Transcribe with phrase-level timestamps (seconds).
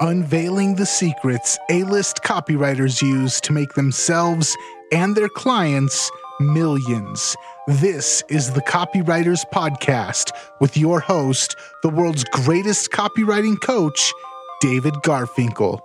[0.00, 4.56] unveiling the secrets A list copywriters use to make themselves
[4.92, 6.10] and their clients
[6.40, 7.34] millions.
[7.66, 10.30] This is the Copywriters Podcast
[10.60, 14.12] with your host, the world's greatest copywriting coach,
[14.60, 15.80] David Garfinkel.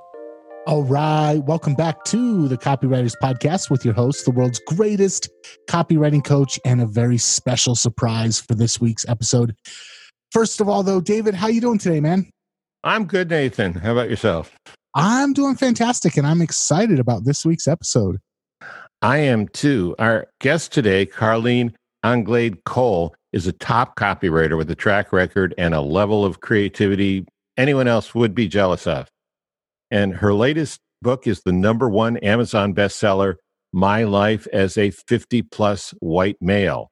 [0.68, 1.39] All right.
[1.43, 5.27] Welcome back to the Copywriters Podcast with your host, the world's greatest
[5.68, 9.55] copywriting coach, and a very special surprise for this week's episode.
[10.31, 12.30] First of all, though, David, how you doing today, man?
[12.84, 13.73] I'm good, Nathan.
[13.73, 14.55] How about yourself?
[14.96, 18.20] I'm doing fantastic, and I'm excited about this week's episode.
[19.02, 19.96] I am too.
[20.00, 25.73] Our guest today, Carline Anglade Cole, is a top copywriter with a track record and
[25.73, 27.26] a level of creativity
[27.58, 29.08] anyone else would be jealous of.
[29.90, 33.36] And her latest book is the number one Amazon bestseller,
[33.72, 36.90] My Life as a 50 plus white male.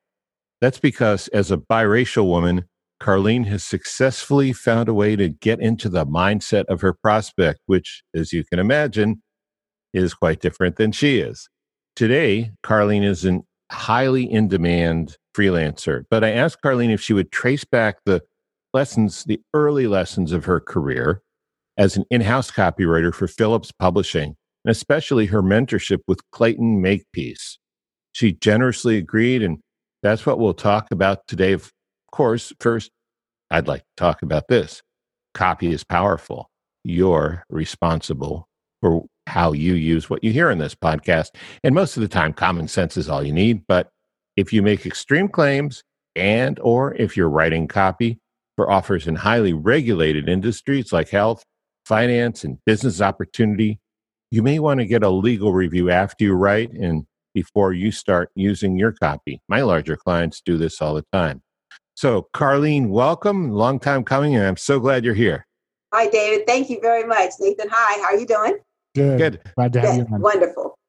[0.61, 2.65] That's because as a biracial woman,
[3.01, 8.03] Carline has successfully found a way to get into the mindset of her prospect, which,
[8.13, 9.23] as you can imagine,
[9.91, 11.49] is quite different than she is.
[11.95, 13.39] Today, Carline is a
[13.71, 18.21] highly in demand freelancer, but I asked Carline if she would trace back the
[18.71, 21.23] lessons, the early lessons of her career
[21.77, 27.57] as an in house copywriter for Phillips Publishing, and especially her mentorship with Clayton Makepeace.
[28.11, 29.57] She generously agreed, and
[30.03, 31.57] that's what we'll talk about today.
[32.11, 32.91] Of course, first,
[33.49, 34.81] I'd like to talk about this.
[35.33, 36.49] Copy is powerful.
[36.83, 38.49] You're responsible
[38.81, 41.27] for how you use what you hear in this podcast.
[41.63, 43.63] And most of the time, common sense is all you need.
[43.65, 43.91] But
[44.35, 45.83] if you make extreme claims
[46.17, 48.19] and or if you're writing copy
[48.57, 51.45] for offers in highly regulated industries like health,
[51.85, 53.79] finance, and business opportunity,
[54.31, 58.31] you may want to get a legal review after you write and before you start
[58.35, 59.41] using your copy.
[59.47, 61.41] My larger clients do this all the time.
[62.01, 63.51] So, Carline, welcome.
[63.51, 65.45] Long time coming, and I'm so glad you're here.
[65.93, 66.47] Hi, David.
[66.47, 67.33] Thank you very much.
[67.39, 68.01] Nathan, hi.
[68.01, 68.57] How are you doing?
[68.95, 69.17] Good.
[69.19, 69.41] Good.
[69.55, 70.19] Glad to have you on.
[70.19, 70.79] Wonderful.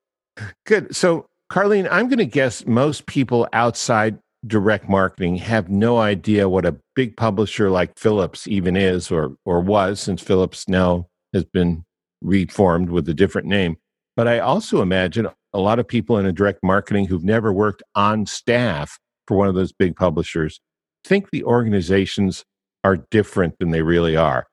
[0.65, 0.97] Good.
[0.97, 6.65] So, Carline, I'm going to guess most people outside direct marketing have no idea what
[6.65, 11.85] a big publisher like Phillips even is or or was since Phillips now has been
[12.23, 13.77] reformed with a different name.
[14.17, 17.83] But I also imagine a lot of people in a direct marketing who've never worked
[17.95, 18.99] on staff
[19.29, 20.59] for one of those big publishers
[21.05, 22.45] think the organizations
[22.85, 24.47] are different than they really are.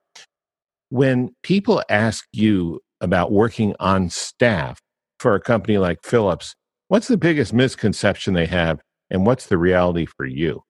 [0.89, 4.79] When people ask you about working on staff
[5.19, 6.55] for a company like Phillips,
[6.87, 8.79] what's the biggest misconception they have,
[9.09, 10.63] and what's the reality for you?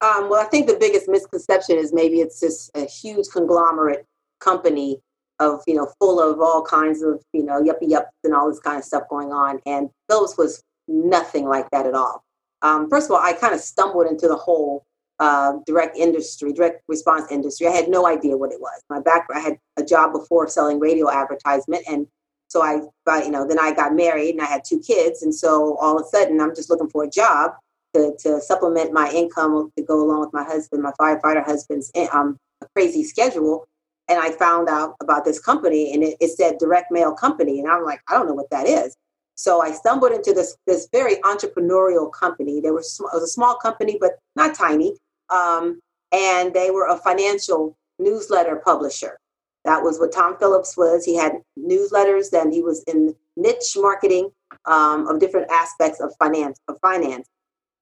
[0.00, 4.04] Um, well, I think the biggest misconception is maybe it's just a huge conglomerate
[4.40, 5.00] company
[5.40, 8.60] of you know full of all kinds of you know yuppie yups and all this
[8.60, 12.22] kind of stuff going on, and Phillips was nothing like that at all.
[12.62, 14.84] Um, first of all, I kind of stumbled into the whole
[15.20, 17.66] uh, direct industry, direct response industry.
[17.66, 18.82] I had no idea what it was.
[18.90, 22.06] My background, I had a job before selling radio advertisement, and
[22.48, 22.80] so I,
[23.22, 26.04] you know, then I got married and I had two kids, and so all of
[26.04, 27.52] a sudden I'm just looking for a job
[27.94, 32.08] to, to supplement my income to go along with my husband, my firefighter husband's eh,
[32.12, 32.36] um,
[32.74, 33.66] crazy schedule.
[34.08, 37.70] And I found out about this company, and it, it said direct mail company, and
[37.70, 38.94] I'm like, I don't know what that is.
[39.36, 42.60] So I stumbled into this this very entrepreneurial company.
[42.60, 44.94] They were it was a small company, but not tiny
[45.30, 45.80] um,
[46.12, 49.18] and they were a financial newsletter publisher.
[49.64, 51.04] That was what Tom Phillips was.
[51.04, 54.30] He had newsletters, then he was in niche marketing
[54.66, 56.60] um, of different aspects of finance.
[56.68, 57.28] Of finance,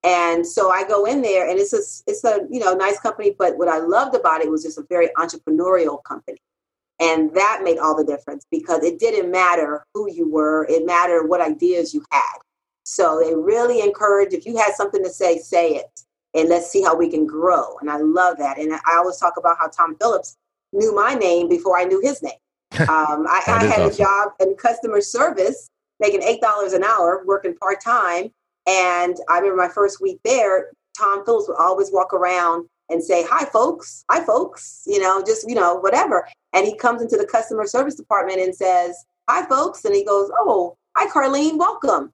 [0.05, 3.35] and so I go in there, and it's a it's a you know nice company.
[3.37, 6.39] But what I loved about it was just a very entrepreneurial company,
[7.01, 11.27] and that made all the difference because it didn't matter who you were; it mattered
[11.27, 12.39] what ideas you had.
[12.85, 16.05] So they really encouraged if you had something to say, say it
[16.35, 17.77] and let's see how we can grow.
[17.81, 18.59] And I love that.
[18.59, 20.37] And I always talk about how Tom Phillips
[20.73, 22.33] knew my name before I knew his name.
[22.89, 23.91] Um, I, I had awesome.
[23.91, 25.69] a job in customer service,
[26.01, 28.31] making eight dollars an hour, working part time.
[28.67, 33.25] And I remember my first week there, Tom Phillips would always walk around and say,
[33.29, 34.05] "Hi, folks.
[34.11, 36.27] Hi, folks." You know, just you know, whatever.
[36.55, 38.97] And he comes into the customer service department and says,
[39.29, 41.59] "Hi, folks," and he goes, "Oh, hi, Carline.
[41.59, 42.11] Welcome."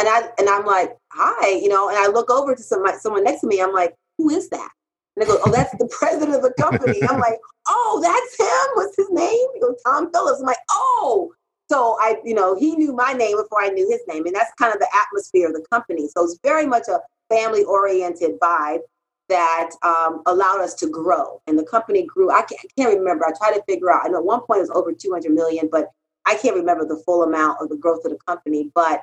[0.00, 3.22] And I and I'm like, hi, you know, and I look over to some, someone
[3.22, 3.60] next to me.
[3.60, 4.70] I'm like, who is that?
[5.14, 7.02] And they go, oh, that's the president of the company.
[7.06, 7.38] I'm like,
[7.68, 8.70] oh, that's him.
[8.76, 9.46] What's his name?
[9.52, 10.40] He goes, Tom Phillips.
[10.40, 11.32] I'm like, oh.
[11.70, 14.50] So I, you know, he knew my name before I knew his name, and that's
[14.58, 16.08] kind of the atmosphere of the company.
[16.08, 18.80] So it's very much a family-oriented vibe
[19.28, 22.30] that um, allowed us to grow, and the company grew.
[22.30, 23.26] I can't, I can't remember.
[23.26, 24.06] I tried to figure out.
[24.06, 25.90] I know at one point it was over 200 million, but
[26.26, 28.72] I can't remember the full amount of the growth of the company.
[28.74, 29.02] But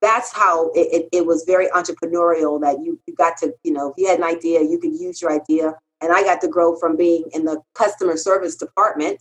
[0.00, 3.90] that's how it, it, it, was very entrepreneurial that you, you got to, you know,
[3.90, 5.74] if you had an idea, you could use your idea.
[6.00, 9.18] And I got to grow from being in the customer service department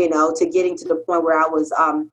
[0.00, 2.10] you know, to getting to the point where I was um,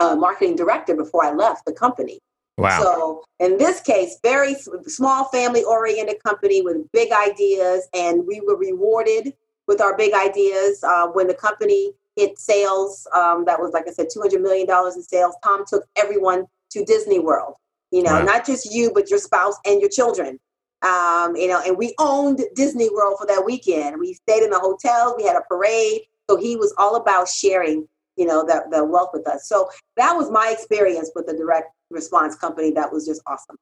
[0.00, 2.20] a marketing director before I left the company.
[2.58, 2.80] Wow.
[2.82, 4.54] So in this case, very
[4.86, 9.32] small family oriented company with big ideas, and we were rewarded
[9.66, 10.84] with our big ideas.
[10.84, 14.66] Uh, when the company hit sales, um, that was like I said, two hundred million
[14.66, 15.34] dollars in sales.
[15.42, 17.54] Tom took everyone to Disney World.
[17.90, 18.22] You know, wow.
[18.22, 20.38] not just you, but your spouse and your children.
[20.82, 24.00] Um, you know, and we owned Disney World for that weekend.
[24.00, 25.14] We stayed in the hotel.
[25.16, 26.02] We had a parade.
[26.28, 27.86] So he was all about sharing,
[28.16, 29.48] you know, the, the wealth with us.
[29.48, 32.72] So that was my experience with the direct response company.
[32.72, 33.56] That was just awesome.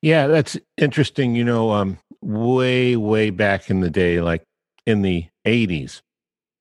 [0.00, 1.34] Yeah, that's interesting.
[1.34, 4.44] You know, um, way, way back in the day, like
[4.86, 6.00] in the 80s,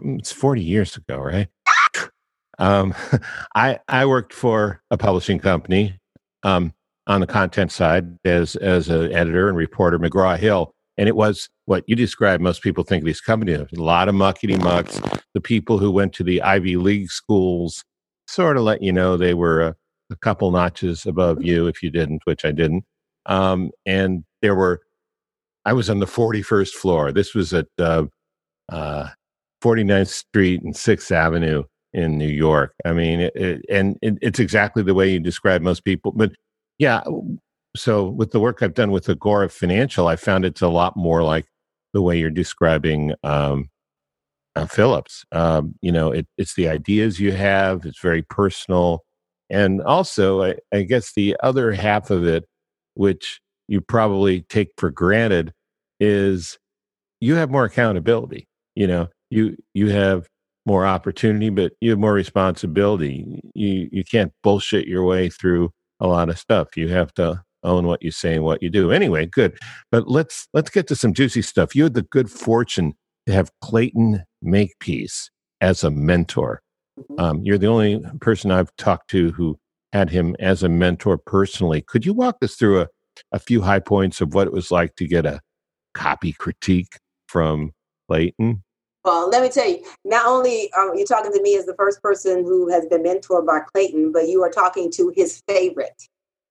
[0.04, 1.48] mm, it's 40 years ago, right?
[2.60, 2.94] Um,
[3.56, 6.00] I, I worked for a publishing company
[6.44, 6.74] um,
[7.08, 10.72] on the content side as, as an editor and reporter, McGraw Hill.
[10.98, 12.42] And it was what you described.
[12.42, 15.02] Most people think of these companies, a lot of muckety mucks.
[15.34, 17.84] The people who went to the Ivy League schools
[18.28, 19.76] sort of let you know they were a,
[20.12, 22.86] a couple notches above you if you didn't, which I didn't.
[23.26, 24.82] Um, and there were,
[25.66, 27.12] I was on the 41st floor.
[27.12, 28.06] This was at uh,
[28.70, 29.10] uh,
[29.62, 31.64] 49th Street and 6th Avenue
[31.96, 32.74] in New York.
[32.84, 36.12] I mean, it, it, and it, it's exactly the way you describe most people.
[36.12, 36.34] But
[36.78, 37.02] yeah,
[37.76, 41.24] so with the work I've done with Agora Financial, I found it's a lot more
[41.24, 41.46] like
[41.94, 43.70] the way you're describing um,
[44.58, 45.24] uh, Phillips.
[45.32, 47.86] Um, you know, it, it's the ideas you have.
[47.86, 49.06] It's very personal,
[49.50, 52.44] and also, I, I guess the other half of it,
[52.96, 53.40] which
[53.70, 55.54] you probably take for granted,
[56.02, 56.58] is
[57.22, 58.48] you have more accountability.
[58.76, 60.28] You know, you you have
[60.66, 63.42] more opportunity, but you have more responsibility.
[63.54, 66.76] You you can't bullshit your way through a lot of stuff.
[66.76, 68.92] You have to own what you say and what you do.
[68.92, 69.58] Anyway, good.
[69.92, 71.76] But let's let's get to some juicy stuff.
[71.76, 72.94] You had the good fortune
[73.28, 75.30] to have Clayton Makepeace
[75.62, 76.62] as a mentor.
[77.00, 77.20] Mm-hmm.
[77.20, 79.58] Um, you're the only person I've talked to who
[79.94, 81.82] had him as a mentor personally.
[81.82, 82.88] Could you walk us through a,
[83.32, 85.42] a few high points of what it was like to get a
[85.94, 87.72] copy critique from
[88.10, 88.64] Clayton?
[89.06, 91.76] Well, let me tell you, not only um, are you talking to me as the
[91.76, 96.02] first person who has been mentored by Clayton, but you are talking to his favorite.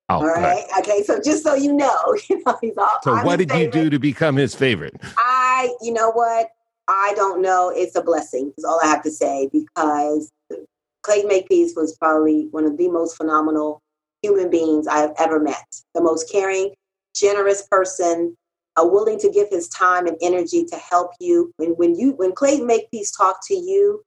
[0.08, 0.64] Oh, all right.
[0.78, 1.02] Okay.
[1.02, 2.90] So just so you know, you know, he's all.
[3.02, 3.74] So I'm what did favorite.
[3.74, 4.94] you do to become his favorite?
[5.18, 6.50] I, you know what?
[6.86, 7.72] I don't know.
[7.74, 8.52] It's a blessing.
[8.56, 10.30] Is all I have to say because
[11.02, 13.80] Clayton Makepeace was probably one of the most phenomenal
[14.22, 15.64] human beings I have ever met.
[15.94, 16.72] The most caring,
[17.16, 18.36] generous person,
[18.76, 21.52] uh, willing to give his time and energy to help you.
[21.56, 24.04] When when you when Clayton Makepeace talked to you,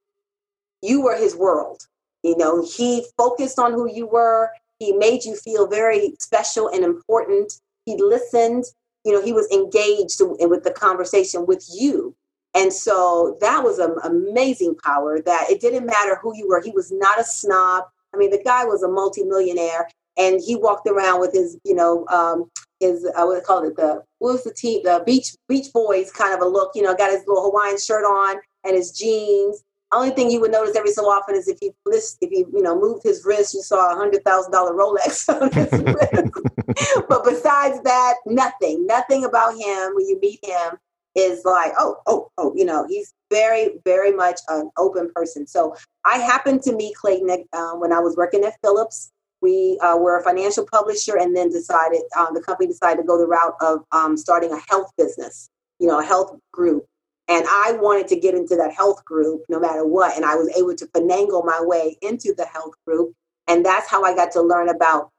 [0.82, 1.82] you were his world.
[2.24, 4.50] You know, he focused on who you were.
[4.80, 7.54] He made you feel very special and important.
[7.86, 8.66] He listened.
[9.06, 12.16] You know, he was engaged with the conversation with you.
[12.54, 16.62] And so that was an amazing power that it didn't matter who you were.
[16.62, 17.86] He was not a snob.
[18.14, 19.88] I mean, the guy was a multimillionaire
[20.18, 22.50] and he walked around with his, you know, um,
[22.80, 26.12] his, I would they call it, the, what was the team, the Beach, Beach Boys
[26.12, 29.64] kind of a look, you know, got his little Hawaiian shirt on and his jeans
[29.92, 32.80] only thing you would notice every so often is if he if he you know
[32.80, 37.08] moved his wrist, you saw a hundred thousand dollar Rolex on his wrist.
[37.08, 40.78] but besides that, nothing, nothing about him when you meet him
[41.16, 45.48] is like, oh, oh, oh, you know, he's very, very much an open person.
[45.48, 49.12] So I happened to meet Clayton uh, when I was working at Phillips.
[49.42, 53.18] We uh, were a financial publisher, and then decided um, the company decided to go
[53.18, 56.86] the route of um, starting a health business, you know, a health group.
[57.28, 60.16] And I wanted to get into that health group no matter what.
[60.16, 63.14] And I was able to finagle my way into the health group.
[63.48, 65.12] And that's how I got to learn about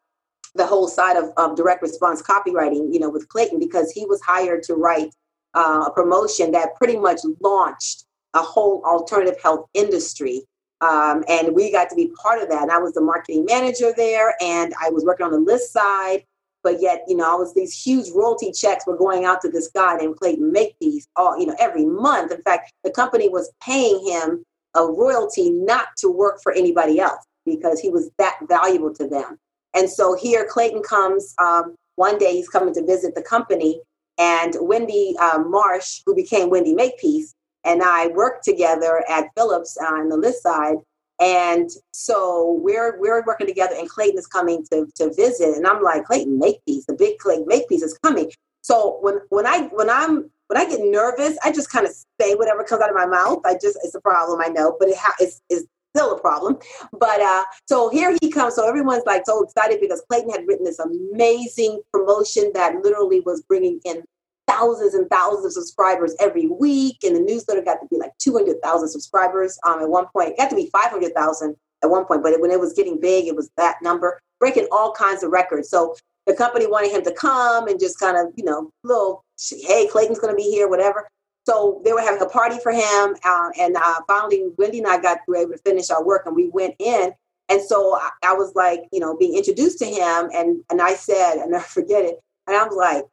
[0.54, 4.20] the whole side of, of direct response copywriting, you know, with Clayton, because he was
[4.22, 5.14] hired to write
[5.54, 10.42] uh, a promotion that pretty much launched a whole alternative health industry.
[10.80, 12.62] Um, and we got to be part of that.
[12.62, 16.24] And I was the marketing manager there, and I was working on the list side
[16.62, 19.68] but yet, you know, I was these huge royalty checks were going out to this
[19.68, 22.32] guy named Clayton Makepeace all, you know, every month.
[22.32, 24.44] In fact, the company was paying him
[24.74, 29.38] a royalty not to work for anybody else because he was that valuable to them.
[29.74, 33.80] And so here Clayton comes um, one day, he's coming to visit the company,
[34.18, 40.08] and Wendy um, Marsh, who became Wendy Makepeace, and I worked together at Phillips on
[40.08, 40.76] the list side.
[41.20, 45.82] And so we're we're working together, and Clayton is coming to to visit, and I'm
[45.82, 48.30] like, Clayton, Makepeace, the big Clayton Makepeace is coming.
[48.62, 52.34] So when when I when I'm when I get nervous, I just kind of say
[52.34, 53.40] whatever comes out of my mouth.
[53.44, 56.58] I just it's a problem, I know, but it ha- it's, it's still a problem.
[56.92, 58.54] But uh, so here he comes.
[58.54, 63.42] So everyone's like so excited because Clayton had written this amazing promotion that literally was
[63.42, 64.02] bringing in
[64.48, 68.88] thousands and thousands of subscribers every week, and the newsletter got to be like 200,000
[68.88, 70.30] subscribers um, at one point.
[70.30, 73.26] It got to be 500,000 at one point, but it, when it was getting big,
[73.26, 75.68] it was that number, breaking all kinds of records.
[75.70, 75.94] So
[76.26, 80.18] the company wanted him to come and just kind of, you know, little, hey, Clayton's
[80.18, 81.08] going to be here, whatever.
[81.48, 85.00] So they were having a party for him, uh, and uh, finally, Wendy and I
[85.00, 87.12] got were able to finish our work, and we went in.
[87.48, 90.92] And so I, I was like, you know, being introduced to him, and and I
[90.92, 93.04] said, and I forget it, and I was like,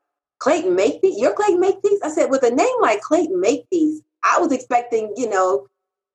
[0.46, 2.00] Clayton Makepeace, you're Clayton Makepeace.
[2.04, 5.66] I said, with a name like Clayton Makepeace, I was expecting, you know,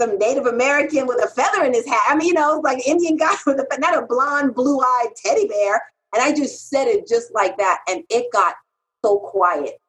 [0.00, 2.02] some Native American with a feather in his hat.
[2.08, 5.82] I mean, you know, like Indian guy with a not a blonde, blue-eyed teddy bear.
[6.14, 8.54] And I just said it just like that, and it got
[9.04, 9.80] so quiet.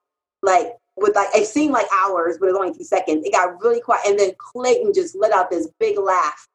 [0.42, 3.24] Like with like it seemed like hours, but it was only a few seconds.
[3.24, 6.48] It got really quiet, and then Clayton just let out this big laugh.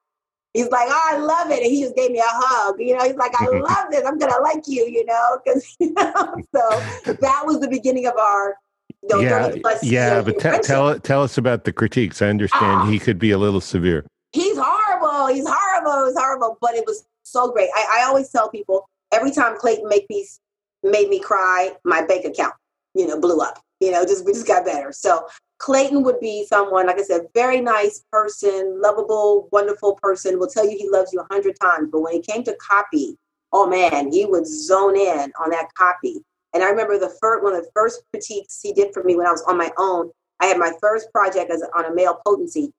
[0.56, 2.76] He's like, "Oh, I love it," and he just gave me a hug.
[2.78, 4.04] You know, he's like, "I love this.
[4.06, 8.16] I'm gonna like you." You know, because you know, so that was the beginning of
[8.16, 8.56] our.
[9.08, 12.22] Know, yeah, yeah, but t- tell tell us about the critiques.
[12.22, 13.04] I understand oh, he ah.
[13.04, 14.04] could be a little severe.
[14.32, 15.32] He's horrible.
[15.32, 16.06] He's horrible.
[16.06, 16.58] He's horrible.
[16.60, 17.68] But it was so great.
[17.76, 20.40] I, I always tell people every time Clayton Makepeace
[20.82, 22.54] made me cry, my bank account,
[22.94, 24.92] you know, blew up you know, just we just got better.
[24.92, 25.26] So
[25.58, 30.68] Clayton would be someone, like I said, very nice person, lovable, wonderful person, will tell
[30.68, 31.88] you he loves you a hundred times.
[31.90, 33.16] But when it came to copy,
[33.52, 36.22] oh man, he would zone in on that copy.
[36.52, 39.26] And I remember the first one of the first critiques he did for me when
[39.26, 40.10] I was on my own.
[40.40, 42.72] I had my first project as on a male potency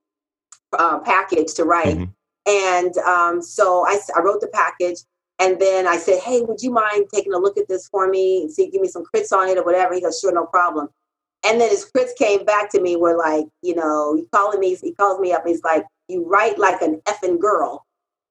[0.77, 2.11] uh, package to write, mm-hmm.
[2.47, 4.99] and um, so I, I wrote the package.
[5.39, 8.41] And then I said, Hey, would you mind taking a look at this for me
[8.41, 9.93] and see, give me some crits on it or whatever?
[9.93, 10.89] He goes, Sure, no problem.
[11.45, 14.75] And then his crits came back to me were like, you know, he calling me,
[14.75, 17.85] he calls me up, he's like, You write like an effing girl,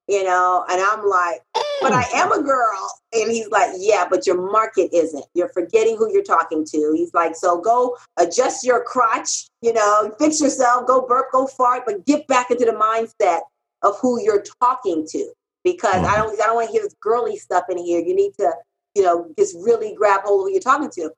[0.08, 0.64] you know?
[0.70, 1.40] And I'm like,
[1.80, 2.90] But I am a girl.
[3.12, 5.24] And he's like, Yeah, but your market isn't.
[5.34, 6.92] You're forgetting who you're talking to.
[6.96, 11.84] He's like, So go adjust your crotch, you know, fix yourself, go burp, go fart,
[11.86, 13.40] but get back into the mindset
[13.82, 15.32] of who you're talking to
[15.66, 16.06] because mm-hmm.
[16.06, 18.00] I don't I don't want to hear this girly stuff in here.
[18.00, 18.52] You need to,
[18.94, 21.10] you know, just really grab hold of who you're talking to.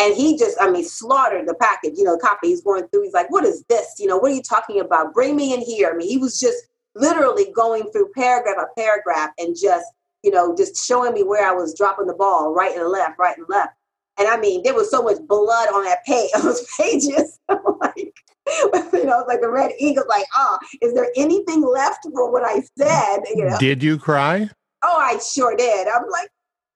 [0.00, 2.48] And he just, I mean, slaughtered the package, you know, copy.
[2.48, 3.94] He's going through, he's like, what is this?
[3.98, 5.14] You know, what are you talking about?
[5.14, 5.90] Bring me in here.
[5.92, 6.58] I mean, he was just
[6.94, 9.86] literally going through paragraph by paragraph and just,
[10.22, 13.36] you know, just showing me where I was dropping the ball, right and left, right
[13.36, 13.74] and left.
[14.18, 17.38] And I mean, there was so much blood on that page, on those pages.
[17.48, 18.14] like,
[18.92, 22.62] you know, like the red eagle, like, oh, is there anything left for what I
[22.76, 23.20] said?
[23.34, 23.58] You know?
[23.58, 24.50] Did you cry?
[24.82, 25.88] Oh, I sure did.
[25.88, 26.28] I'm like,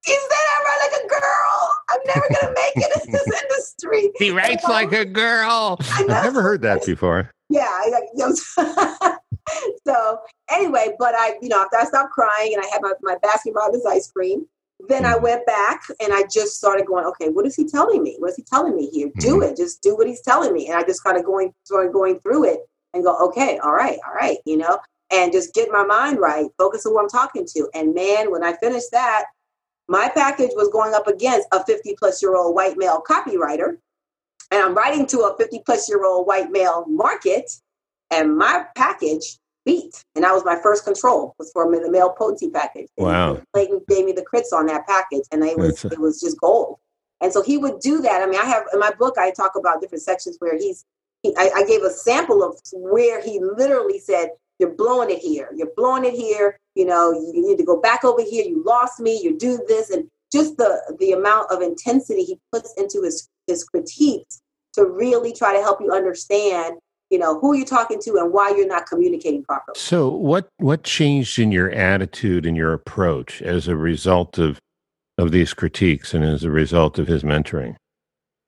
[0.08, 1.77] is that write like a girl.
[1.98, 4.10] I'm never gonna make it in this industry.
[4.16, 4.74] He writes you know?
[4.74, 5.78] like a girl.
[5.92, 7.30] I've never heard that before.
[7.48, 7.62] Yeah.
[7.62, 8.34] I, you know,
[9.86, 10.18] so
[10.50, 13.54] anyway, but I, you know, after I stopped crying and I had my, my Baskin
[13.54, 14.46] Robbins ice cream,
[14.88, 15.24] then I mm-hmm.
[15.24, 18.16] went back and I just started going, okay, what is he telling me?
[18.18, 19.10] What is he telling me here?
[19.18, 19.52] Do mm-hmm.
[19.52, 19.56] it.
[19.56, 20.68] Just do what he's telling me.
[20.68, 22.60] And I just kind of going started going through it
[22.94, 24.78] and go, okay, all right, all right, you know,
[25.10, 27.68] and just get my mind right, focus on who I'm talking to.
[27.74, 29.24] And man, when I finished that,
[29.88, 33.78] my package was going up against a 50 plus year old white male copywriter.
[34.50, 37.50] And I'm writing to a 50 plus year old white male market.
[38.10, 40.02] And my package beat.
[40.14, 42.88] And that was my first control was for the male potency package.
[42.96, 43.42] Wow.
[43.52, 46.78] Clayton gave me the crits on that package and it was it was just gold.
[47.20, 48.22] And so he would do that.
[48.22, 50.84] I mean, I have in my book I talk about different sections where he's
[51.22, 55.50] he, I, I gave a sample of where he literally said, You're blowing it here,
[55.54, 59.00] you're blowing it here, you know, you need to go back over here, you lost
[59.00, 63.28] me, you do this, and just the the amount of intensity he puts into his
[63.48, 64.40] his critiques
[64.74, 66.76] to really try to help you understand
[67.10, 69.74] you know who you're talking to and why you're not communicating properly.
[69.76, 74.60] So what what changed in your attitude and your approach as a result of
[75.18, 77.74] of these critiques and as a result of his mentoring?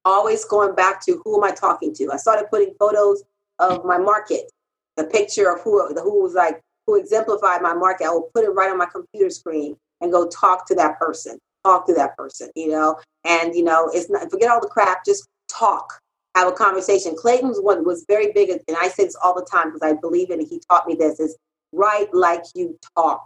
[0.04, 2.12] Always going back to who am i talking to?
[2.12, 3.25] I started putting photos
[3.58, 4.52] of my market
[4.96, 8.50] the picture of who who was like who exemplified my market i will put it
[8.50, 12.50] right on my computer screen and go talk to that person talk to that person
[12.54, 16.00] you know and you know it's not forget all the crap just talk
[16.34, 17.14] have a conversation.
[17.16, 20.30] Clayton's one was very big, and I say this all the time because I believe
[20.30, 20.49] in it.
[20.49, 21.37] He taught me this: is
[21.72, 23.22] write like you talk,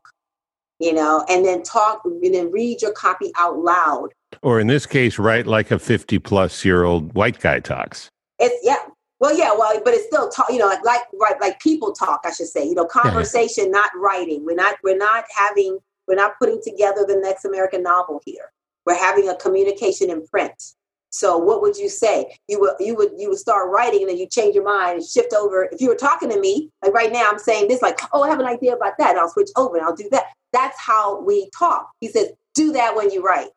[0.79, 4.09] you know, and then talk, and then read your copy out loud.
[4.43, 8.09] Or in this case, write like a fifty-plus year old white guy talks.
[8.39, 8.87] It's yeah.
[9.21, 12.21] Well, yeah, well, but it's still talk, you know, like like right, like people talk,
[12.25, 12.65] I should say.
[12.65, 13.71] You know, conversation, yeah.
[13.71, 14.45] not writing.
[14.45, 18.53] We're not we're not having we're not putting together the next American novel here.
[18.87, 20.75] We're having a communication in print.
[21.15, 22.37] So what would you say?
[22.49, 25.07] You would you would you would start writing and then you change your mind and
[25.07, 25.69] shift over.
[25.71, 28.29] If you were talking to me, like right now I'm saying this, like, oh, I
[28.29, 29.11] have an idea about that.
[29.11, 30.25] And I'll switch over and I'll do that.
[30.53, 31.89] That's how we talk.
[32.01, 33.51] He says, do that when you write.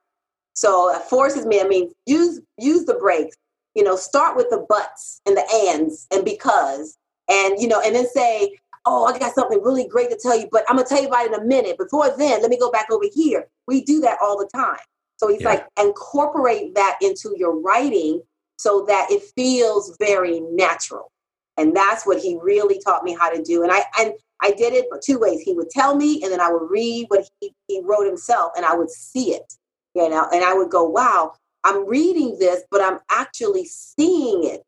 [0.54, 3.36] So it forces me, I mean, use use the breaks.
[3.78, 6.98] You know, start with the buts and the ands and because,
[7.30, 8.58] and, you know, and then say,
[8.88, 11.10] oh, I got something really great to tell you, but I'm going to tell you
[11.10, 11.78] about it in a minute.
[11.78, 13.48] Before then, let me go back over here.
[13.68, 14.80] We do that all the time.
[15.18, 15.50] So he's yeah.
[15.50, 18.22] like, incorporate that into your writing
[18.58, 21.12] so that it feels very natural.
[21.58, 23.62] And that's what he really taught me how to do.
[23.62, 25.42] And I and I did it two ways.
[25.42, 28.66] He would tell me, and then I would read what he, he wrote himself, and
[28.66, 29.54] I would see it.
[29.96, 34.66] You know, and I would go, wow, I'm reading this, but I'm actually seeing it.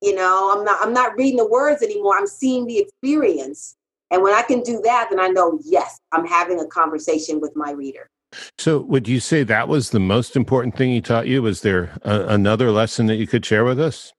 [0.00, 2.16] You know, I'm not I'm not reading the words anymore.
[2.16, 3.76] I'm seeing the experience.
[4.10, 7.54] And when I can do that, then I know, yes, I'm having a conversation with
[7.54, 8.10] my reader.
[8.58, 11.42] So, would you say that was the most important thing he taught you?
[11.42, 14.12] Was there a, another lesson that you could share with us?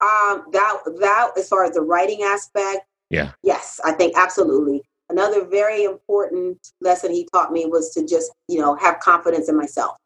[0.00, 4.82] Um, that that as far as the writing aspect, yeah, yes, I think absolutely.
[5.08, 9.56] Another very important lesson he taught me was to just you know have confidence in
[9.56, 9.96] myself.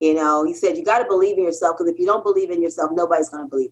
[0.00, 2.50] You know, he said you got to believe in yourself because if you don't believe
[2.50, 3.70] in yourself, nobody's going to believe.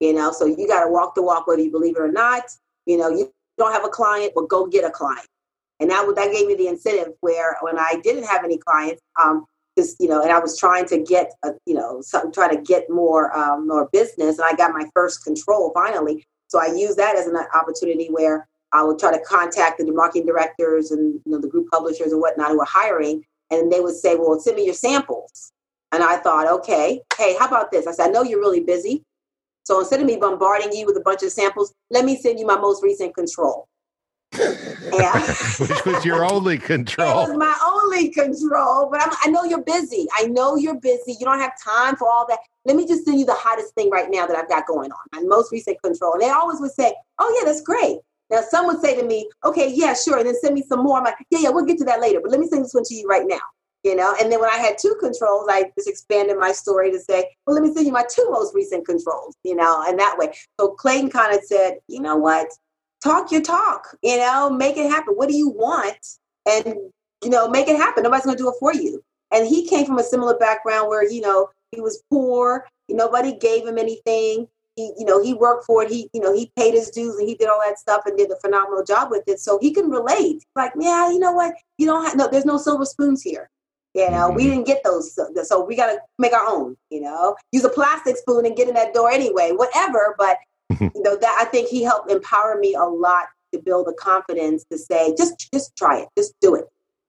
[0.00, 2.44] You know, so you got to walk the walk whether you believe it or not.
[2.86, 5.26] You know, you don't have a client, but go get a client
[5.82, 9.44] and that that gave me the incentive where when I didn't have any clients, um,
[9.76, 12.62] just you know, and I was trying to get a, you know, some, trying to
[12.62, 16.24] get more um, more business, and I got my first control finally.
[16.48, 20.26] So I used that as an opportunity where I would try to contact the marketing
[20.26, 23.96] directors and you know the group publishers and whatnot who were hiring, and they would
[23.96, 25.52] say, "Well, send me your samples."
[25.92, 27.86] And I thought, okay, hey, how about this?
[27.86, 29.04] I said, I know you're really busy.
[29.64, 32.46] So instead of me bombarding you with a bunch of samples, let me send you
[32.46, 33.68] my most recent control.
[34.32, 37.26] Which was your only control.
[37.26, 38.88] It was my only control.
[38.90, 40.08] But I'm, I know you're busy.
[40.16, 41.12] I know you're busy.
[41.12, 42.38] You don't have time for all that.
[42.64, 44.98] Let me just send you the hottest thing right now that I've got going on.
[45.12, 46.14] My most recent control.
[46.14, 47.98] And they always would say, Oh, yeah, that's great.
[48.32, 50.18] Now, some would say to me, Okay, yeah, sure.
[50.18, 50.98] And then send me some more.
[50.98, 52.20] I'm like, Yeah, yeah, we'll get to that later.
[52.20, 53.40] But let me send this one to you right now.
[53.84, 57.00] You know, and then when I had two controls, I just expanded my story to
[57.00, 60.16] say, well, let me send you my two most recent controls, you know, and that
[60.16, 60.32] way.
[60.60, 62.46] So Clayton kind of said, you know what?
[63.02, 65.14] talk your talk, you know, make it happen.
[65.14, 65.96] What do you want?
[66.48, 66.76] And,
[67.22, 68.02] you know, make it happen.
[68.02, 69.02] Nobody's going to do it for you.
[69.32, 72.66] And he came from a similar background where, you know, he was poor.
[72.88, 74.46] Nobody gave him anything.
[74.76, 75.90] He, you know, he worked for it.
[75.90, 78.30] He, you know, he paid his dues and he did all that stuff and did
[78.30, 79.38] a phenomenal job with it.
[79.38, 80.44] So he can relate.
[80.56, 81.54] Like, yeah, you know what?
[81.78, 82.28] You don't have no.
[82.28, 83.50] There's no silver spoons here.
[83.94, 84.36] You know, mm-hmm.
[84.36, 86.76] we didn't get those, so we got to make our own.
[86.90, 89.52] You know, use a plastic spoon and get in that door anyway.
[89.52, 90.38] Whatever, but
[90.80, 94.64] you know that i think he helped empower me a lot to build the confidence
[94.70, 96.64] to say just just try it just do it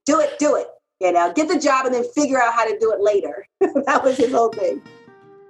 [0.06, 0.68] do it do it
[1.00, 3.46] you know get the job and then figure out how to do it later
[3.86, 4.80] that was his whole thing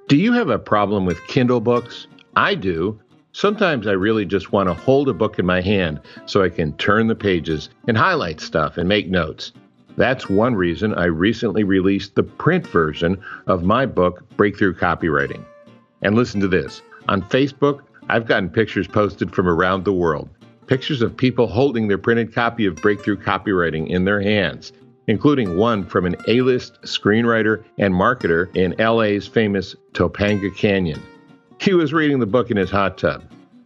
[0.06, 2.06] do you have a problem with kindle books?
[2.36, 3.00] I do.
[3.32, 6.76] Sometimes i really just want to hold a book in my hand so i can
[6.76, 9.52] turn the pages and highlight stuff and make notes.
[9.96, 15.44] That's one reason I recently released the print version of my book, Breakthrough Copywriting.
[16.02, 16.82] And listen to this.
[17.08, 20.28] On Facebook, I've gotten pictures posted from around the world,
[20.66, 24.72] pictures of people holding their printed copy of Breakthrough Copywriting in their hands,
[25.06, 31.02] including one from an A list screenwriter and marketer in LA's famous Topanga Canyon.
[31.60, 33.24] He was reading the book in his hot tub.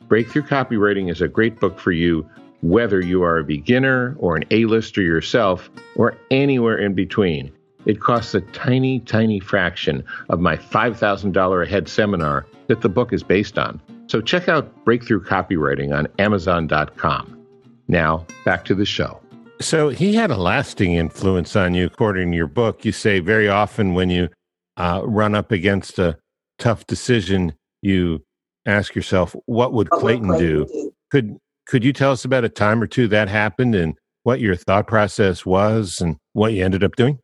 [0.09, 2.29] Breakthrough Copywriting is a great book for you,
[2.63, 7.53] whether you are a beginner or an A-lister yourself, or anywhere in between.
[7.87, 13.13] It costs a tiny, tiny fraction of my $5,000 a head seminar that the book
[13.13, 13.81] is based on.
[14.09, 17.47] So check out Breakthrough Copywriting on Amazon.com.
[17.87, 19.21] Now, back to the show.
[19.61, 22.85] So he had a lasting influence on you, according to your book.
[22.85, 24.29] You say very often when you
[24.77, 26.17] uh, run up against a
[26.59, 28.25] tough decision, you
[28.67, 30.67] ask yourself, "What would Clayton, Clayton do?
[30.67, 34.41] do?" Could could you tell us about a time or two that happened and what
[34.41, 37.19] your thought process was and what you ended up doing?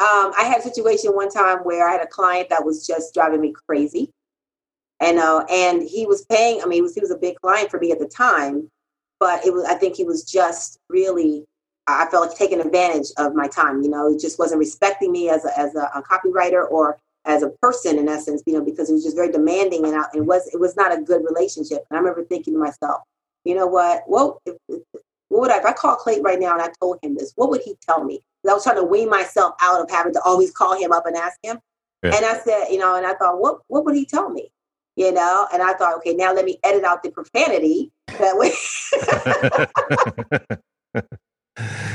[0.00, 3.14] Um, I had a situation one time where I had a client that was just
[3.14, 4.10] driving me crazy
[5.02, 6.62] and uh, and he was paying.
[6.62, 8.70] I mean, he was he was a big client for me at the time,
[9.18, 11.44] but it was I think he was just really.
[11.86, 13.82] I felt like taking advantage of my time.
[13.82, 17.42] You know, it just wasn't respecting me as a, as a, a copywriter or as
[17.42, 18.42] a person in essence.
[18.46, 21.00] You know, because it was just very demanding and it was it was not a
[21.00, 21.84] good relationship.
[21.90, 23.02] And I remember thinking to myself,
[23.44, 24.04] you know what?
[24.06, 24.56] Well, if,
[25.28, 27.32] what would I if I call Clayton right now and I told him this?
[27.36, 28.20] What would he tell me?
[28.48, 31.16] I was trying to wean myself out of having to always call him up and
[31.16, 31.58] ask him.
[32.02, 32.16] Yeah.
[32.16, 34.50] And I said, you know, and I thought, what what would he tell me?
[34.96, 38.52] you know and i thought okay now let me edit out the profanity that way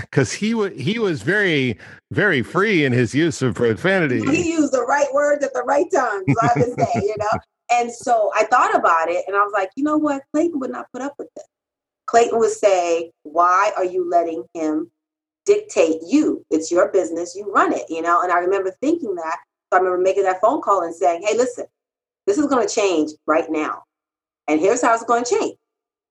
[0.02, 1.78] because he was he was very
[2.12, 4.24] very free in his use of profanity.
[4.30, 7.40] He used the right words at the right time so i would say you know?
[7.72, 10.24] And so i thought about it and i was like you know what?
[10.34, 11.46] Clayton would not put up with this.
[12.06, 14.92] Clayton would say why are you letting him
[15.46, 16.46] dictate you?
[16.52, 17.36] It's your business.
[17.36, 18.22] You run it you know?
[18.22, 19.38] And i remember thinking that.
[19.72, 21.66] So i remember making that phone call and saying hey listen
[22.28, 23.84] this is going to change right now.
[24.48, 25.58] And here's how it's going to change.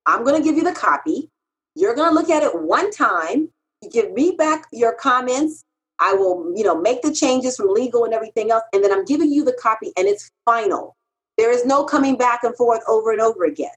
[0.07, 1.31] I'm going to give you the copy.
[1.77, 3.51] You're going to look at it one time.
[3.83, 5.63] You give me back your comments.
[5.99, 8.65] I will, you know, make the changes from legal and everything else.
[8.73, 10.97] And then I'm giving you the copy and it's final.
[11.39, 13.71] There is no coming back and forth over and over again.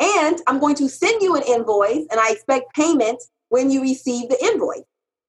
[0.00, 4.30] And I'm going to send you an invoice and I expect payment when you receive
[4.30, 4.82] the invoice.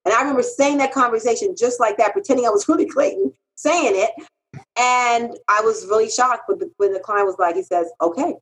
[0.06, 3.94] And I remember saying that conversation just like that, pretending I was really Clayton saying
[3.96, 4.12] it.
[4.78, 8.34] And I was really shocked when the, when the client was like, he says, okay.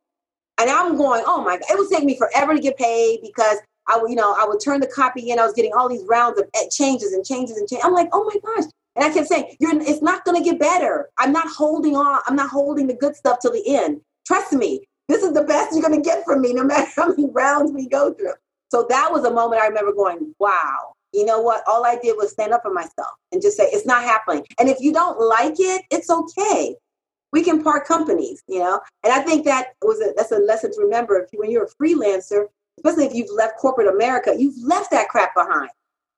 [0.59, 3.57] And I'm going, oh my God, it would take me forever to get paid because
[3.87, 5.39] I would, you know, I would turn the copy in.
[5.39, 7.85] I was getting all these rounds of changes and changes and changes.
[7.85, 8.69] I'm like, oh my gosh.
[8.95, 11.09] And I kept saying, You're, it's not going to get better.
[11.17, 12.21] I'm not holding on.
[12.27, 14.01] I'm not holding the good stuff till the end.
[14.25, 17.09] Trust me, this is the best you're going to get from me, no matter how
[17.09, 18.33] many rounds we go through.
[18.69, 21.63] So that was a moment I remember going, wow, you know what?
[21.67, 24.45] All I did was stand up for myself and just say, it's not happening.
[24.59, 26.75] And if you don't like it, it's okay.
[27.33, 28.79] We can part companies, you know?
[29.03, 31.19] And I think that was a, that's a lesson to remember.
[31.19, 32.45] If you, when you're a freelancer,
[32.77, 35.69] especially if you've left corporate America, you've left that crap behind.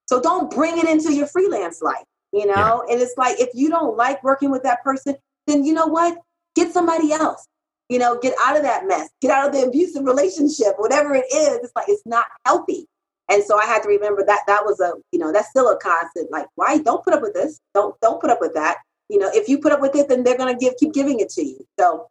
[0.06, 2.84] So don't bring it into your freelance life, you know?
[2.88, 2.94] Yeah.
[2.94, 5.16] And it's like, if you don't like working with that person,
[5.48, 6.18] then you know what?
[6.56, 7.48] Get somebody else.
[7.90, 11.26] You know, get out of that mess, get out of the abusive relationship, whatever it
[11.34, 11.60] is.
[11.64, 12.88] It's like, it's not healthy.
[13.30, 15.78] And so I had to remember that that was a, you know, that's still a
[15.78, 16.32] constant.
[16.32, 17.60] Like, why don't put up with this?
[17.74, 18.78] Don't don't put up with that.
[19.10, 21.30] You know, if you put up with it, then they're gonna give keep giving it
[21.30, 21.66] to you.
[21.80, 22.10] So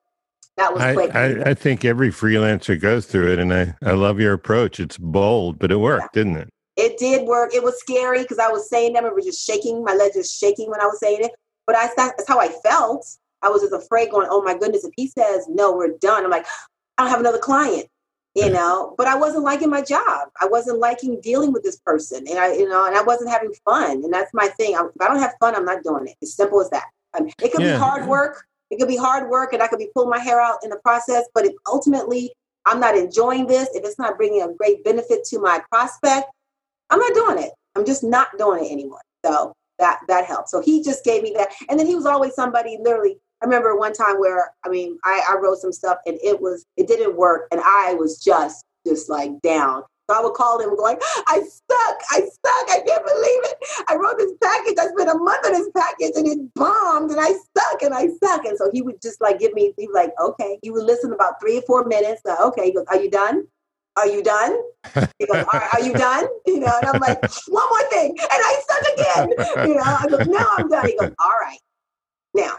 [0.57, 4.21] that was I, I, I, think every freelancer goes through it and I, I love
[4.21, 4.81] your approach.
[4.81, 6.23] It's bold, but it worked, yeah.
[6.23, 6.49] didn't it?
[6.77, 7.55] It did work.
[7.55, 10.39] It was scary because I was saying them and was just shaking, my legs just
[10.39, 11.33] shaking when I was saying it.
[11.67, 13.07] But I that's how I felt.
[13.41, 16.25] I was just afraid going, oh my goodness, if he says no, we're done.
[16.25, 16.47] I'm like,
[16.99, 17.87] I don't have another client
[18.35, 22.25] you know but i wasn't liking my job i wasn't liking dealing with this person
[22.29, 25.09] and i you know and i wasn't having fun and that's my thing if i
[25.09, 27.61] don't have fun i'm not doing it as simple as that I mean, it could
[27.61, 27.75] yeah.
[27.75, 30.41] be hard work it could be hard work and i could be pulling my hair
[30.41, 32.33] out in the process but if ultimately
[32.67, 36.27] i'm not enjoying this if it's not bringing a great benefit to my prospect
[36.91, 37.53] i'm not doing it.
[37.75, 39.01] I'm just not doing it anymore.
[39.25, 41.49] So that that helped so he just gave me that.
[41.69, 45.23] And then he was always somebody literally I remember one time where I mean I,
[45.31, 49.09] I wrote some stuff and it was it didn't work and I was just just
[49.09, 49.83] like down.
[50.13, 50.97] I would call him going,
[51.29, 53.57] I suck, I suck, I can't believe it.
[53.89, 57.21] I wrote this package, I spent a month on this package and it bombed and
[57.21, 58.45] I suck and I suck.
[58.45, 60.59] And so he would just like give me, he was like, okay.
[60.63, 62.23] He would listen about three or four minutes.
[62.25, 63.47] Like, okay, he goes, Are you done?
[63.97, 64.57] Are you done?
[65.19, 66.27] He goes, are, are you done?
[66.47, 68.11] You know, and I'm like, one more thing.
[68.11, 69.67] And I suck again.
[69.69, 70.87] You know, I go, no, I'm done.
[70.87, 71.59] He goes, all right.
[72.35, 72.57] Now,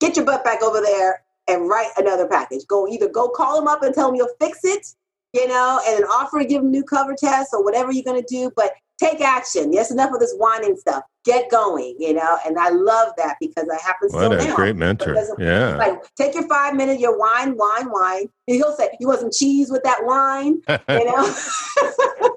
[0.00, 2.66] get your butt back over there and write another package.
[2.68, 4.86] Go either go call him up and tell him you'll fix it,
[5.32, 8.20] you know, and then offer to give them new cover tests or whatever you're going
[8.20, 8.50] to do.
[8.56, 9.72] But take action.
[9.72, 11.02] Yes, enough of this whining stuff.
[11.24, 12.38] Get going, you know.
[12.46, 14.56] And I love that because I happen what a now.
[14.56, 15.16] great mentor.
[15.38, 15.76] Yeah.
[15.76, 18.28] Like take your five minutes, your wine, wine, wine.
[18.46, 21.34] And he'll say, "You want some cheese with that wine?" you know.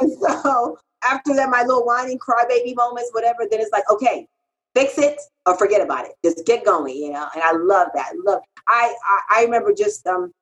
[0.00, 3.46] and so after that, my little whining crybaby moments, whatever.
[3.50, 4.26] Then it's like, okay,
[4.74, 6.12] fix it or forget about it.
[6.24, 7.28] Just get going, you know.
[7.34, 8.12] And I love that.
[8.24, 8.40] love.
[8.66, 10.32] I, I I remember just um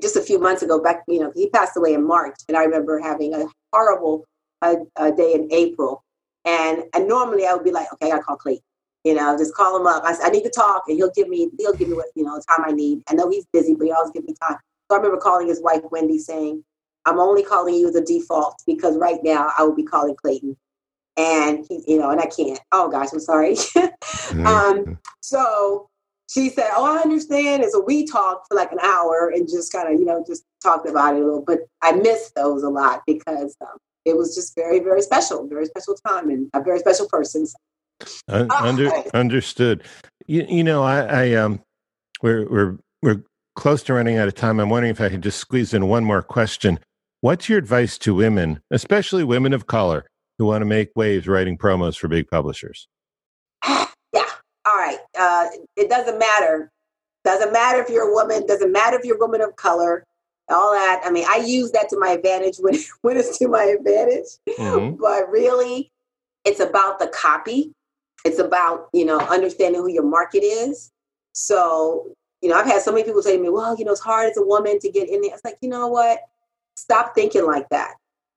[0.00, 1.02] just a few months ago back.
[1.08, 4.24] You know, he passed away in March, and I remember having a horrible
[4.62, 6.02] uh, uh, day in April.
[6.44, 8.62] And and normally I would be like, okay, I call Clayton.
[9.04, 10.02] You know, just call him up.
[10.04, 12.36] I, I need to talk, and he'll give me he'll give me what you know
[12.36, 13.02] the time I need.
[13.08, 14.58] I know he's busy, but he always give me time.
[14.90, 16.64] So I remember calling his wife Wendy saying,
[17.04, 20.56] "I'm only calling you as a default because right now I would be calling Clayton."
[21.16, 22.60] and he, you know, and I can't.
[22.72, 23.56] Oh gosh, I'm sorry.
[24.44, 25.88] um, so
[26.28, 29.72] she said, "Oh, I understand." And so we talked for like an hour and just
[29.72, 31.44] kind of, you know, just talked about it a little.
[31.46, 35.66] But I miss those a lot because um, it was just very, very special, very
[35.66, 37.46] special time, and a very special person.
[38.28, 39.82] Uh, under, understood.
[40.26, 41.60] You, you know, I, I um,
[42.22, 43.22] we're we're we're
[43.54, 44.60] close to running out of time.
[44.60, 46.78] I'm wondering if I could just squeeze in one more question.
[47.20, 50.06] What's your advice to women, especially women of color,
[50.38, 52.86] who want to make waves writing promos for big publishers?
[53.66, 53.86] yeah.
[54.12, 54.98] All right.
[55.18, 56.70] Uh, it doesn't matter.
[57.24, 58.46] Doesn't matter if you're a woman.
[58.46, 60.04] Doesn't matter if you're a woman of color.
[60.48, 61.02] All that.
[61.04, 64.26] I mean, I use that to my advantage when when it's to my advantage.
[64.48, 64.96] Mm-hmm.
[65.00, 65.90] But really,
[66.44, 67.72] it's about the copy.
[68.24, 70.92] It's about you know understanding who your market is.
[71.32, 74.00] So you know, I've had so many people say to me, "Well, you know, it's
[74.00, 76.20] hard as a woman to get in there." It's like, you know what?
[76.76, 77.94] Stop thinking like that.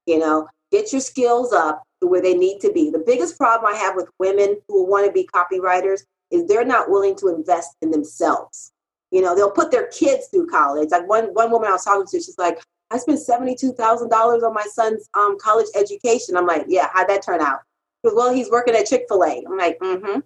[0.07, 2.89] You know, get your skills up to where they need to be.
[2.89, 6.89] The biggest problem I have with women who want to be copywriters is they're not
[6.89, 8.71] willing to invest in themselves.
[9.11, 10.89] You know, they'll put their kids through college.
[10.91, 12.59] Like one one woman I was talking to, she's like,
[12.91, 16.37] I spent seventy two thousand dollars on my son's um, college education.
[16.37, 17.59] I'm like, yeah, how'd that turn out?
[18.03, 19.43] Because well, he's working at Chick fil A.
[19.47, 20.19] I'm like, mm-hmm.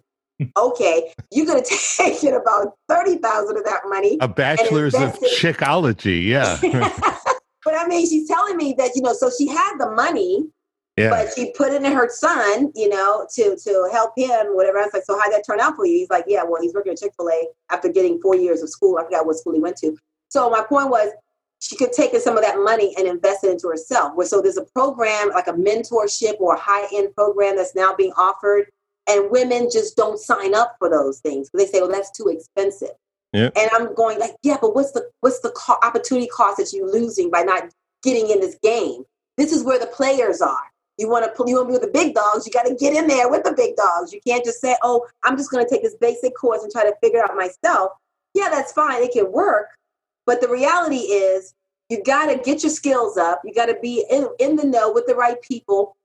[0.56, 4.18] okay, you're going to take in about 30000 of that money.
[4.20, 6.26] A bachelor's of chickology.
[6.26, 6.58] Yeah.
[7.64, 10.46] but I mean, she's telling me that, you know, so she had the money,
[10.96, 11.10] yeah.
[11.10, 14.78] but she put it in her son, you know, to to help him, whatever.
[14.78, 15.98] I was like, so how'd that turn out for you?
[15.98, 18.68] He's like, yeah, well, he's working at Chick fil A after getting four years of
[18.68, 18.98] school.
[18.98, 19.96] I forgot what school he went to.
[20.28, 21.10] So my point was,
[21.60, 24.12] she could take in some of that money and invest it into herself.
[24.26, 28.12] So there's a program like a mentorship or a high end program that's now being
[28.16, 28.66] offered,
[29.08, 31.50] and women just don't sign up for those things.
[31.54, 32.90] They say, well, that's too expensive.
[33.32, 33.50] Yeah.
[33.56, 36.90] And I'm going like, yeah, but what's the what's the co- opportunity cost that you're
[36.90, 37.64] losing by not
[38.02, 39.04] getting in this game?
[39.36, 40.70] This is where the players are.
[40.98, 42.46] You want to pull, you want to be with the big dogs.
[42.46, 44.12] You got to get in there with the big dogs.
[44.12, 46.84] You can't just say, "Oh, I'm just going to take this basic course and try
[46.84, 47.92] to figure it out myself."
[48.34, 49.02] Yeah, that's fine.
[49.02, 49.68] It can work,
[50.26, 51.54] but the reality is,
[51.88, 53.40] you got to get your skills up.
[53.44, 55.96] You got to be in, in the know with the right people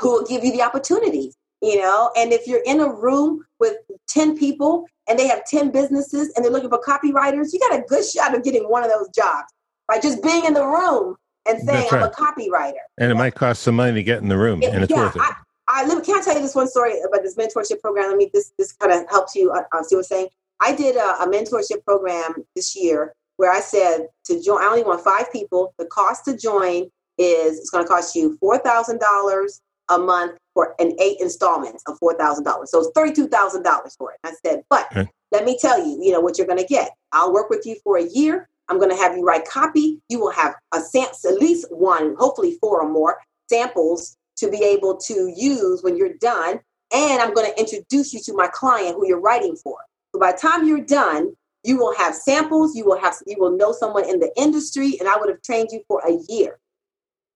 [0.00, 1.36] who will give you the opportunities.
[1.60, 3.76] You know, and if you're in a room with
[4.08, 7.84] ten people and they have ten businesses and they're looking for copywriters, you got a
[7.88, 9.46] good shot of getting one of those jobs
[9.86, 11.14] by just being in the room
[11.46, 14.28] and saying, That's "I'm a copywriter." and it might cost some money to get in
[14.28, 15.22] the room, and it's yeah, worth it.
[15.22, 15.34] I,
[15.68, 18.08] I live, can I tell you this one story about this mentorship program?
[18.08, 20.28] Let me this this kind of helps you uh, uh, see what I'm saying.
[20.60, 24.62] I did a, a mentorship program this year where I said to join.
[24.62, 25.74] I only want five people.
[25.78, 30.38] The cost to join is it's going to cost you four thousand dollars a month
[30.54, 32.70] for an eight installments of four thousand dollars.
[32.70, 34.18] So it's thirty two thousand dollars for it.
[34.24, 35.08] I said, but Okay.
[35.30, 36.92] let me tell you, you know what you're going to get.
[37.12, 38.48] I'll work with you for a year.
[38.72, 40.00] I'm going to have you write copy.
[40.08, 43.18] You will have a sam- at least one, hopefully four or more
[43.50, 46.58] samples to be able to use when you're done.
[46.90, 49.76] And I'm going to introduce you to my client who you're writing for.
[50.14, 52.74] So by the time you're done, you will have samples.
[52.74, 55.68] You will have you will know someone in the industry, and I would have trained
[55.70, 56.58] you for a year.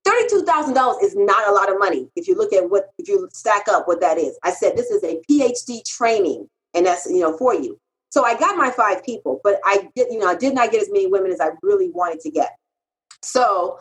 [0.06, 3.08] Thirty-two thousand dollars is not a lot of money if you look at what if
[3.08, 4.38] you stack up what that is.
[4.42, 7.78] I said this is a PhD training, and that's you know for you.
[8.16, 10.80] So I got my five people, but I did you know I did not get
[10.80, 12.56] as many women as I really wanted to get.
[13.20, 13.78] So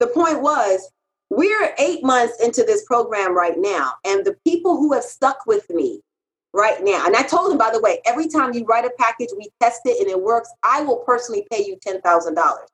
[0.00, 0.90] the point was
[1.28, 5.68] we're eight months into this program right now, and the people who have stuck with
[5.68, 6.00] me
[6.54, 9.28] right now, and I told them by the way, every time you write a package,
[9.36, 10.48] we test it and it works.
[10.62, 12.70] I will personally pay you ten thousand dollars.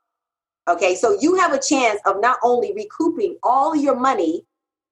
[0.69, 4.45] Okay, so you have a chance of not only recouping all your money,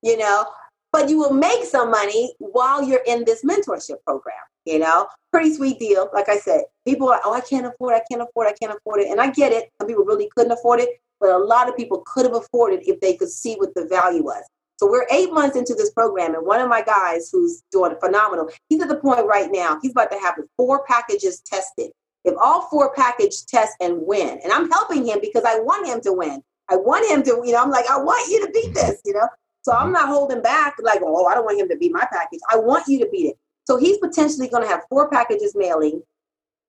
[0.02, 0.46] you know,
[0.92, 4.36] but you will make some money while you're in this mentorship program.
[4.64, 6.10] You know, pretty sweet deal.
[6.12, 9.00] Like I said, people are, oh, I can't afford, I can't afford, I can't afford
[9.00, 9.70] it, and I get it.
[9.80, 13.00] Some people really couldn't afford it, but a lot of people could have afforded if
[13.00, 14.44] they could see what the value was.
[14.78, 18.48] So we're eight months into this program, and one of my guys who's doing phenomenal,
[18.68, 21.90] he's at the point right now, he's about to have four packages tested.
[22.24, 26.00] If all four package test and win, and I'm helping him because I want him
[26.02, 26.42] to win.
[26.68, 29.14] I want him to, you know, I'm like, I want you to beat this, you
[29.14, 29.26] know.
[29.62, 29.92] So I'm mm-hmm.
[29.92, 32.40] not holding back, like, oh, I don't want him to beat my package.
[32.50, 33.38] I want you to beat it.
[33.66, 36.02] So he's potentially going to have four packages mailing,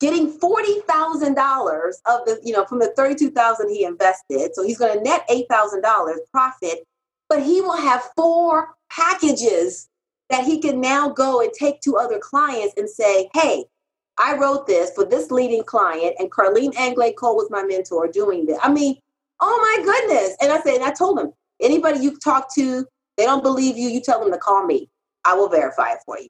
[0.01, 4.51] getting forty thousand dollars of the, you know, from the thirty-two thousand he invested.
[4.53, 6.85] So he's going to net eight thousand dollars profit,
[7.29, 9.87] but he will have four packages
[10.29, 13.65] that he can now go and take to other clients and say, hey,
[14.17, 18.45] I wrote this for this leading client, and Carline Anglade Cole was my mentor doing
[18.45, 18.59] this.
[18.61, 18.97] I mean,
[19.39, 20.35] oh my goodness.
[20.41, 22.85] And I said, and I told him, anybody you talk to,
[23.17, 24.89] they don't believe you, you tell them to call me.
[25.25, 26.27] I will verify it for you.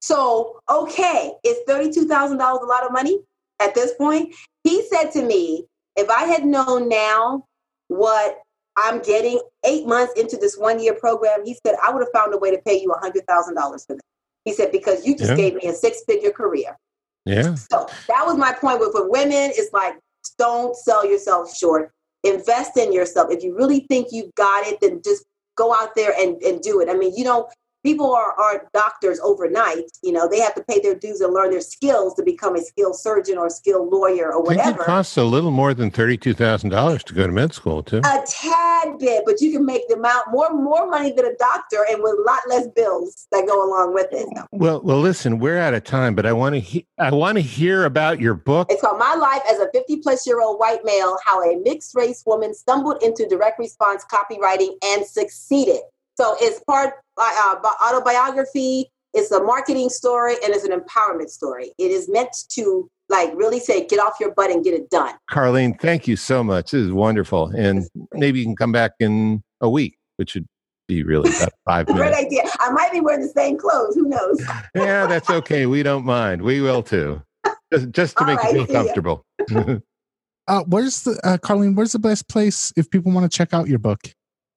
[0.00, 3.20] So, okay, is $32,000 a lot of money
[3.60, 4.34] at this point?
[4.64, 5.64] He said to me,
[5.96, 7.44] if I had known now
[7.88, 8.38] what
[8.76, 12.32] I'm getting eight months into this one year program, he said, I would have found
[12.34, 14.00] a way to pay you $100,000 for that.
[14.44, 15.36] He said, because you just Yeah.
[15.36, 16.78] gave me a six figure career.
[17.26, 17.54] Yeah.
[17.54, 19.50] So that was my point with, with women.
[19.54, 19.98] It's like,
[20.38, 21.92] don't sell yourself short.
[22.24, 23.30] Invest in yourself.
[23.30, 25.24] If you really think you've got it, then just
[25.56, 26.88] go out there and, and do it.
[26.88, 27.50] I mean, you don't,
[27.82, 29.84] people are, are doctors overnight.
[30.02, 32.60] You know, they have to pay their dues and learn their skills to become a
[32.62, 34.84] skilled surgeon or a skilled lawyer or think it whatever.
[34.84, 37.98] costs a little more than thirty-two thousand dollars to go to med school, too.
[37.98, 41.84] a tad bit, but you can make the amount more more money than a doctor
[41.90, 44.26] and with a lot less bills that go along with it.
[44.52, 47.42] Well, well, listen, we're out of time, but I want to he- I want to
[47.42, 48.68] hear about your book.
[48.70, 51.94] It's called My Life as a 50 plus year old white male How a Mixed
[51.94, 55.80] Race Woman Stumbled into Direct Response Copywriting and Succeeded.
[56.16, 61.72] So it's part uh, autobiography, it's a marketing story, and it's an empowerment story.
[61.78, 65.14] It is meant to like really say, get off your butt and get it done.
[65.28, 66.70] Carline, thank you so much.
[66.70, 70.46] This is wonderful, and maybe you can come back in a week, which would
[70.88, 72.42] be really about five Great idea.
[72.60, 73.94] I might be wearing the same clothes.
[73.96, 74.40] Who knows?
[74.74, 75.66] Yeah, that's okay.
[75.66, 76.42] We don't mind.
[76.42, 77.20] We will too,
[77.72, 79.26] just, just to All make right, you feel comfortable.
[80.48, 81.76] Uh, where's the uh, Carline?
[81.76, 84.00] Where's the best place if people want to check out your book?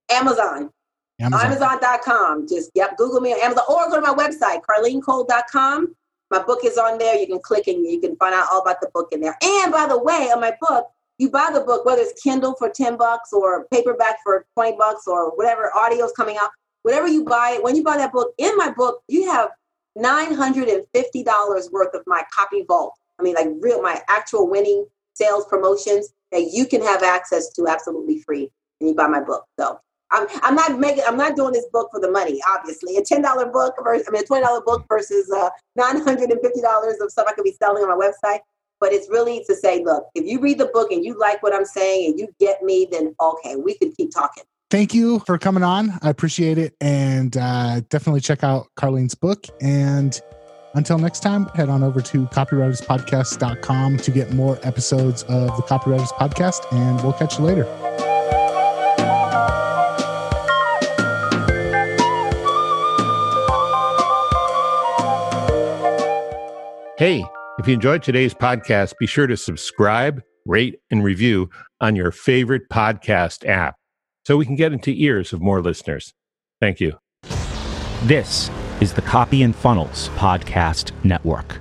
[0.09, 0.71] Amazon.
[1.19, 1.45] Amazon.
[1.45, 2.47] Amazon.com.
[2.47, 5.95] Just yep, Google me on Amazon or go to my website, carlinecole.com.
[6.31, 7.15] My book is on there.
[7.15, 9.37] You can click and you can find out all about the book in there.
[9.43, 10.87] And by the way, on my book,
[11.19, 15.03] you buy the book, whether it's Kindle for 10 bucks or paperback for 20 bucks
[15.05, 16.49] or whatever audio is coming out,
[16.81, 19.51] whatever you buy, when you buy that book, in my book, you have
[19.97, 22.93] $950 worth of my copy vault.
[23.19, 27.67] I mean, like real, my actual winning sales promotions that you can have access to
[27.67, 29.45] absolutely free when you buy my book.
[29.59, 29.79] So
[30.13, 32.97] I'm, I'm not making, I'm not doing this book for the money, obviously.
[32.97, 37.33] A $10 book versus, I mean, a $20 book versus uh, $950 of stuff I
[37.33, 38.39] could be selling on my website.
[38.79, 41.53] But it's really to say, look, if you read the book and you like what
[41.53, 44.43] I'm saying and you get me, then okay, we can keep talking.
[44.69, 45.97] Thank you for coming on.
[46.01, 46.75] I appreciate it.
[46.81, 49.45] And uh, definitely check out Carline's book.
[49.61, 50.19] And
[50.73, 56.09] until next time, head on over to copywriterspodcast.com to get more episodes of the Copywriters
[56.09, 56.65] Podcast.
[56.73, 57.92] And we'll catch you later.
[66.95, 67.25] Hey,
[67.57, 71.49] if you enjoyed today's podcast, be sure to subscribe, rate, and review
[71.81, 73.77] on your favorite podcast app
[74.27, 76.13] so we can get into ears of more listeners.
[76.61, 76.99] Thank you.
[78.03, 81.57] This is the Copy and Funnels Podcast Network.